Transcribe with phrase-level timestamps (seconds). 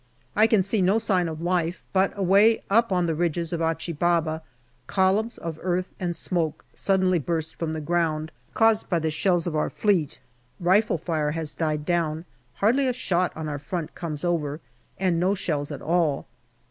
[0.35, 3.93] I can see no sign of life, but away up on the ridges of Achi
[3.93, 4.41] Baba
[4.87, 9.55] columns of earth and smoke suddenly burst from the ground, caused by the shells of
[9.55, 10.17] our Fleet.
[10.59, 12.25] Rifle fire has died down;
[12.55, 14.59] hardly a shot on our front comes over,
[14.99, 16.25] and no shells at all.